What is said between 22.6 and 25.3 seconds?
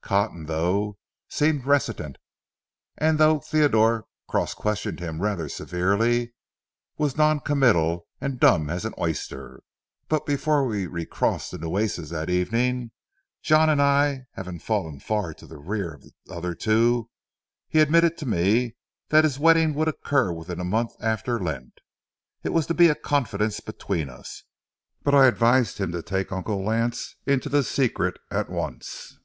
to be a confidence between us, but I